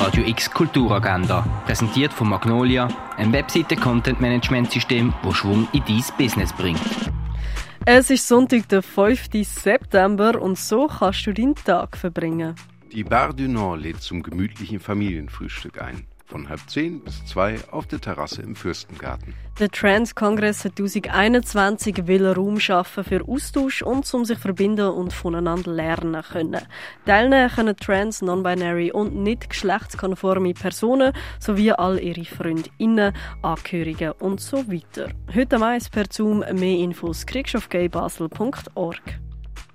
Radio 0.00 0.24
X 0.24 0.50
Kulturagenda, 0.50 1.42
präsentiert 1.66 2.10
von 2.10 2.30
Magnolia, 2.30 2.88
ein 3.18 3.34
Webseite-Content-Management-System, 3.34 5.12
das 5.22 5.36
Schwung 5.36 5.68
in 5.74 5.82
dein 5.86 6.02
Business 6.16 6.54
bringt. 6.54 6.80
Es 7.84 8.08
ist 8.08 8.26
Sonntag, 8.26 8.66
der 8.70 8.80
5. 8.80 9.28
September 9.44 10.40
und 10.40 10.56
so 10.56 10.86
kannst 10.86 11.26
du 11.26 11.34
deinen 11.34 11.54
Tag 11.54 11.98
verbringen. 11.98 12.54
Die 12.90 13.04
Bar 13.04 13.34
du 13.34 13.46
Nord 13.46 13.82
lädt 13.82 14.00
zum 14.00 14.22
gemütlichen 14.22 14.80
Familienfrühstück 14.80 15.82
ein 15.82 16.06
von 16.30 16.48
halb 16.48 16.60
zehn 16.68 17.00
bis 17.00 17.24
zwei 17.26 17.56
auf 17.70 17.86
der 17.86 18.00
Terrasse 18.00 18.42
im 18.42 18.54
Fürstengarten. 18.54 19.34
Der 19.58 19.68
Trans-Kongress 19.68 20.60
2021 20.60 22.06
will 22.06 22.26
Raum 22.26 22.60
schaffen 22.60 23.04
für 23.04 23.26
Austausch 23.26 23.82
und 23.82 24.06
zum 24.06 24.24
sich 24.24 24.38
verbinden 24.38 24.88
und 24.88 25.12
voneinander 25.12 25.70
lernen 25.72 26.22
können. 26.22 26.62
Teilnehmen 27.04 27.50
können 27.50 27.76
trans, 27.76 28.22
non-binary 28.22 28.92
und 28.92 29.14
nicht 29.16 29.50
geschlechtskonforme 29.50 30.54
Personen 30.54 31.12
sowie 31.38 31.72
all 31.72 31.98
ihre 31.98 32.24
Freundinnen, 32.24 33.12
Angehörigen 33.42 34.12
und 34.20 34.40
so 34.40 34.58
weiter. 34.68 35.10
Heute 35.34 35.58
meist 35.58 35.90
per 35.90 36.04
Zoom. 36.10 36.38
Mehr 36.38 36.78
Infos 36.78 37.26
kriegst 37.26 37.56
auf 37.56 37.68
gaybasel.org. 37.68 39.29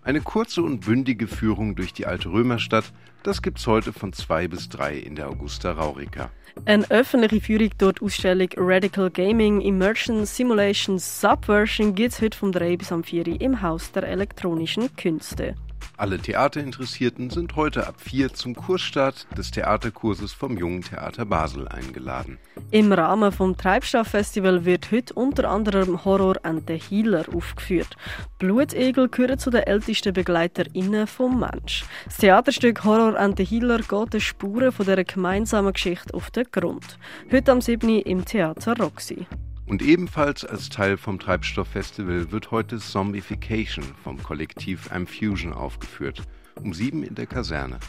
Eine 0.05 0.21
kurze 0.21 0.61
und 0.61 0.81
bündige 0.81 1.25
Führung 1.25 1.75
durch 1.75 1.91
die 1.91 2.05
alte 2.05 2.29
Römerstadt, 2.31 2.93
das 3.23 3.41
gibt's 3.41 3.65
heute 3.65 3.91
von 3.91 4.13
zwei 4.13 4.47
bis 4.47 4.69
drei 4.69 4.95
in 4.95 5.15
der 5.15 5.27
Augusta 5.27 5.71
Raurica. 5.71 6.29
Eine 6.65 6.87
öffentliche 6.91 7.43
Führung 7.43 7.71
durch 7.79 7.93
die 7.95 8.05
Ausstellung 8.05 8.49
Radical 8.55 9.09
Gaming, 9.09 9.61
Immersion, 9.61 10.27
Simulation, 10.27 10.99
Subversion 10.99 11.95
gibt 11.95 12.13
es 12.13 12.21
heute 12.21 12.37
vom 12.37 12.51
3 12.51 12.77
bis 12.77 12.91
am 12.91 13.03
4 13.03 13.41
im 13.41 13.63
Haus 13.63 13.91
der 13.93 14.03
elektronischen 14.03 14.95
Künste. 14.95 15.55
Alle 15.97 16.19
Theaterinteressierten 16.19 17.29
sind 17.29 17.55
heute 17.55 17.87
ab 17.87 18.01
4 18.01 18.33
zum 18.33 18.53
Kursstart 18.53 19.27
des 19.37 19.51
Theaterkurses 19.51 20.33
vom 20.33 20.57
Jungen 20.57 20.81
Theater 20.81 21.25
Basel 21.25 21.69
eingeladen. 21.69 22.37
Im 22.71 22.91
Rahmen 22.91 23.31
vom 23.31 23.55
Treibstofffestival 23.55 24.65
wird 24.65 24.91
heute 24.91 25.13
unter 25.13 25.49
anderem 25.49 26.03
Horror 26.03 26.35
and 26.43 26.63
the 26.67 26.77
Healer 26.77 27.23
aufgeführt. 27.33 27.95
Blutegel 28.39 29.07
gehören 29.07 29.39
zu 29.39 29.49
den 29.49 29.63
ältesten 29.63 30.11
BegleiterInnen 30.11 31.07
vom 31.07 31.39
Mensch. 31.39 31.85
Das 32.03 32.17
Theaterstück 32.17 32.83
Horror 32.83 33.17
and 33.17 33.37
the 33.37 33.45
Healer 33.45 33.79
geht 33.79 34.13
den 34.13 34.19
Spuren 34.19 34.73
von 34.73 34.85
dieser 34.85 35.05
gemeinsamen 35.05 35.71
Geschichte 35.71 36.13
auf 36.13 36.29
den 36.29 36.45
Grund. 36.51 36.99
Heute 37.31 37.53
am 37.53 37.61
7. 37.61 37.87
im 38.01 38.25
Theater 38.25 38.75
Roxy. 38.77 39.27
Und 39.67 39.81
ebenfalls 39.81 40.45
als 40.45 40.69
Teil 40.69 40.97
vom 40.97 41.19
Treibstofffestival 41.19 42.31
wird 42.31 42.51
heute 42.51 42.77
Zombification 42.77 43.83
vom 44.03 44.21
Kollektiv 44.21 44.91
Amfusion 44.91 45.53
aufgeführt 45.53 46.21
um 46.61 46.73
sieben 46.73 47.03
in 47.03 47.15
der 47.15 47.25
Kaserne. 47.25 47.79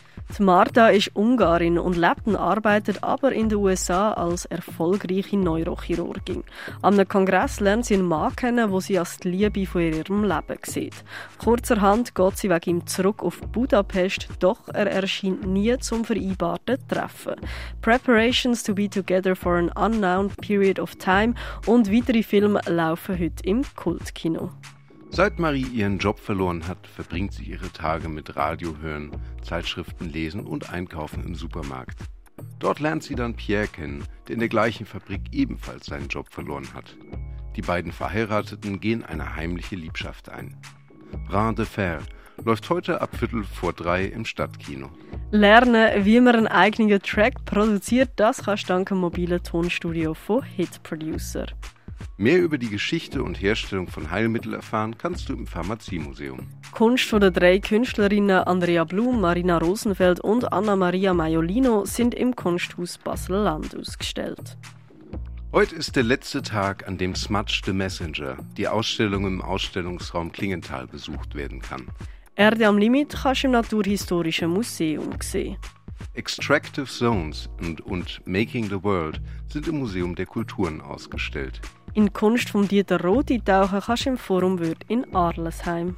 Marta 0.40 0.88
ist 0.88 1.14
Ungarin 1.14 1.78
und 1.78 1.96
lebt 1.96 2.26
und 2.26 2.34
arbeitet 2.34 3.04
aber 3.04 3.30
in 3.32 3.48
den 3.48 3.58
USA 3.58 4.12
als 4.12 4.44
erfolgreiche 4.44 5.36
Neurochirurgin. 5.36 6.42
Einem 6.82 7.08
Kongress 7.08 7.60
lernt 7.60 7.86
sie 7.86 7.94
einen 7.94 8.08
Mann 8.08 8.34
kennen, 8.34 8.72
wo 8.72 8.80
sie 8.80 8.98
als 8.98 9.18
die 9.18 9.28
Liebe 9.28 9.66
von 9.66 9.82
ihrem 9.82 10.24
Leben 10.24 10.58
sieht. 10.64 11.04
Kurzerhand 11.38 12.14
geht 12.16 12.38
sie 12.38 12.50
wegen 12.50 12.70
ihm 12.70 12.86
zurück 12.86 13.22
auf 13.22 13.40
Budapest, 13.40 14.28
doch 14.40 14.66
er 14.66 14.90
erscheint 14.90 15.46
nie 15.46 15.78
zum 15.78 16.04
vereinbarten 16.04 16.78
Treffen. 16.88 17.36
Preparations 17.80 18.64
to 18.64 18.74
be 18.74 18.90
together 18.90 19.36
for 19.36 19.54
an 19.54 19.70
unknown 19.76 20.30
period 20.42 20.80
of 20.80 20.96
time 20.96 21.34
und 21.66 21.92
weitere 21.92 22.22
Filme 22.22 22.60
laufen 22.66 23.18
heute 23.18 23.44
im 23.44 23.62
Kultkino. 23.74 24.52
Seit 25.10 25.38
Marie 25.38 25.66
ihren 25.66 25.98
Job 25.98 26.18
verloren 26.18 26.66
hat, 26.68 26.86
verbringt 26.86 27.32
sie 27.32 27.44
ihre 27.44 27.72
Tage 27.72 28.08
mit 28.08 28.36
Radio 28.36 28.76
hören, 28.80 29.10
Zeitschriften 29.42 30.10
lesen 30.10 30.46
und 30.46 30.70
Einkaufen 30.70 31.24
im 31.24 31.34
Supermarkt. 31.34 31.98
Dort 32.58 32.80
lernt 32.80 33.02
sie 33.02 33.14
dann 33.14 33.34
Pierre 33.34 33.68
kennen, 33.68 34.04
der 34.26 34.34
in 34.34 34.40
der 34.40 34.48
gleichen 34.48 34.86
Fabrik 34.86 35.22
ebenfalls 35.32 35.86
seinen 35.86 36.08
Job 36.08 36.28
verloren 36.30 36.72
hat. 36.74 36.96
Die 37.56 37.62
beiden 37.62 37.92
Verheirateten 37.92 38.80
gehen 38.80 39.04
eine 39.04 39.36
heimliche 39.36 39.76
Liebschaft 39.76 40.28
ein. 40.28 40.56
Brin 41.28 41.54
de 41.54 41.64
Fer 41.64 42.02
läuft 42.44 42.68
heute 42.68 43.00
ab 43.00 43.16
Viertel 43.16 43.44
vor 43.44 43.72
drei 43.72 44.04
im 44.04 44.24
Stadtkino. 44.24 44.90
Lernen, 45.32 46.04
wie 46.04 46.20
man 46.20 46.36
einen 46.36 46.46
eigenen 46.46 47.02
Track 47.02 47.44
produziert, 47.44 48.10
das 48.14 48.44
kannst 48.44 48.64
du 48.64 48.74
dank 48.74 48.88
dem 48.88 48.98
mobilen 48.98 49.42
Tonstudio 49.42 50.14
von 50.14 50.44
Hit 50.44 50.82
Producer. 50.84 51.46
Mehr 52.16 52.38
über 52.38 52.58
die 52.58 52.70
Geschichte 52.70 53.24
und 53.24 53.34
Herstellung 53.42 53.88
von 53.88 54.12
Heilmitteln 54.12 54.54
erfahren 54.54 54.96
kannst 54.96 55.28
du 55.28 55.32
im 55.32 55.48
Pharmaziemuseum. 55.48 56.46
Kunst 56.70 57.08
von 57.08 57.20
den 57.20 57.32
drei 57.32 57.58
Künstlerinnen 57.58 58.44
Andrea 58.44 58.84
Blum, 58.84 59.20
Marina 59.20 59.58
Rosenfeld 59.58 60.20
und 60.20 60.52
Anna 60.52 60.76
Maria 60.76 61.12
Maiolino 61.12 61.84
sind 61.84 62.14
im 62.14 62.36
Kunsthaus 62.36 62.96
Basel-Land 62.96 63.76
ausgestellt. 63.76 64.56
Heute 65.52 65.74
ist 65.74 65.96
der 65.96 66.04
letzte 66.04 66.42
Tag, 66.42 66.86
an 66.86 66.98
dem 66.98 67.16
Smudge 67.16 67.62
the 67.64 67.72
Messenger, 67.72 68.36
die 68.56 68.68
Ausstellung 68.68 69.26
im 69.26 69.42
Ausstellungsraum 69.42 70.30
Klingenthal, 70.30 70.86
besucht 70.86 71.34
werden 71.34 71.60
kann. 71.60 71.88
Erde 72.38 72.66
am 72.66 72.76
Limit 72.76 73.16
kannst 73.22 73.44
du 73.44 73.46
im 73.46 73.52
Naturhistorischen 73.52 74.50
Museum 74.50 75.10
sehen. 75.20 75.56
Extractive 76.12 76.84
Zones 76.84 77.48
und, 77.62 77.80
und 77.80 78.20
Making 78.26 78.68
the 78.68 78.82
World 78.82 79.22
sind 79.48 79.66
im 79.68 79.78
Museum 79.78 80.14
der 80.14 80.26
Kulturen 80.26 80.82
ausgestellt. 80.82 81.62
In 81.94 82.12
Kunst 82.12 82.50
von 82.50 82.68
Dieter 82.68 83.00
Roth 83.00 83.32
tauchen 83.46 83.80
kannst 83.80 84.04
du 84.04 84.10
im 84.10 84.18
Forum 84.18 84.58
Würth 84.58 84.84
in 84.88 85.14
Arlesheim. 85.14 85.96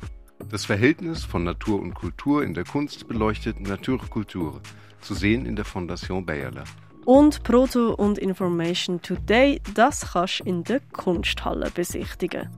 Das 0.49 0.65
Verhältnis 0.65 1.25
von 1.25 1.43
Natur 1.43 1.81
und 1.81 1.95
Kultur 1.95 2.45
in 2.45 2.55
der 2.55 2.65
Kunst 2.65 3.09
beleuchtet 3.09 3.59
Naturkultur, 3.59 4.61
zu 5.01 5.15
sehen 5.15 5.45
in 5.45 5.57
der 5.57 5.65
Fondation 5.65 6.25
Bayerle. 6.25 6.63
Und 7.05 7.43
Proto 7.43 7.95
und 7.95 8.17
Information 8.17 9.03
Today, 9.03 9.61
das 9.75 10.13
kannst 10.13 10.39
du 10.39 10.45
in 10.45 10.63
der 10.63 10.79
Kunsthalle 10.93 11.73
besichtigen. 11.75 12.49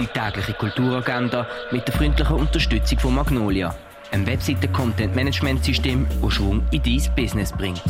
Die 0.00 0.06
tägliche 0.06 0.52
Kulturagenda 0.54 1.46
mit 1.70 1.86
der 1.86 1.94
freundlichen 1.94 2.36
Unterstützung 2.36 2.98
von 2.98 3.14
Magnolia, 3.14 3.74
einem 4.12 4.26
Webseite-Content-Management-System, 4.26 6.06
das 6.22 6.32
Schwung 6.32 6.62
in 6.70 6.82
dein 6.82 7.14
Business 7.14 7.52
bringt. 7.52 7.82